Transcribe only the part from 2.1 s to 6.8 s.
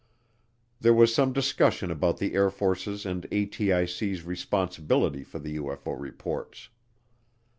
the Air Force's and ATIC's responsibility for the UFO reports.